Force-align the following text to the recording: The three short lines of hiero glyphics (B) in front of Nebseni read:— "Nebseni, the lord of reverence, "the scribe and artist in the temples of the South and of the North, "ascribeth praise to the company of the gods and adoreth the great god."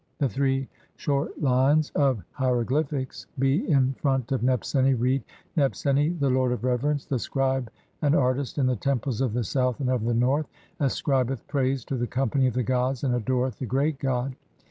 The 0.17 0.27
three 0.29 0.67
short 0.95 1.39
lines 1.39 1.91
of 1.93 2.23
hiero 2.39 2.65
glyphics 2.65 3.27
(B) 3.37 3.67
in 3.69 3.93
front 3.93 4.31
of 4.31 4.41
Nebseni 4.41 4.95
read:— 4.99 5.23
"Nebseni, 5.57 6.17
the 6.19 6.31
lord 6.31 6.51
of 6.51 6.63
reverence, 6.63 7.05
"the 7.05 7.19
scribe 7.19 7.69
and 8.01 8.15
artist 8.15 8.57
in 8.57 8.65
the 8.65 8.75
temples 8.75 9.21
of 9.21 9.33
the 9.33 9.43
South 9.43 9.79
and 9.79 9.91
of 9.91 10.03
the 10.03 10.15
North, 10.15 10.47
"ascribeth 10.79 11.45
praise 11.47 11.85
to 11.85 11.95
the 11.97 12.07
company 12.07 12.47
of 12.47 12.55
the 12.55 12.63
gods 12.63 13.03
and 13.03 13.13
adoreth 13.13 13.59
the 13.59 13.67
great 13.67 13.99
god." 13.99 14.35